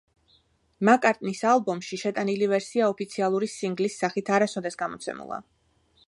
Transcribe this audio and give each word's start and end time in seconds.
მაკ-კარტნის 0.87 1.41
ალბომში 1.49 1.99
შეტანილი 2.03 2.47
ვერსია 2.53 2.87
ოფიციალური 2.93 3.51
სინგლის 3.57 3.99
სახით 4.05 4.31
არასოდეს 4.39 4.79
გამოცემულა. 4.81 5.39